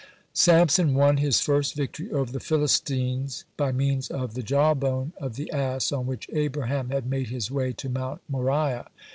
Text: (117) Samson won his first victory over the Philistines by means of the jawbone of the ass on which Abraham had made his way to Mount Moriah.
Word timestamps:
(117) 0.33 0.87
Samson 0.89 0.93
won 0.95 1.17
his 1.17 1.41
first 1.41 1.75
victory 1.75 2.09
over 2.11 2.31
the 2.31 2.39
Philistines 2.39 3.45
by 3.55 3.71
means 3.71 4.09
of 4.09 4.33
the 4.33 4.41
jawbone 4.41 5.13
of 5.21 5.35
the 5.35 5.51
ass 5.51 5.91
on 5.91 6.07
which 6.07 6.27
Abraham 6.33 6.89
had 6.89 7.05
made 7.05 7.27
his 7.29 7.51
way 7.51 7.71
to 7.73 7.87
Mount 7.87 8.21
Moriah. 8.27 8.87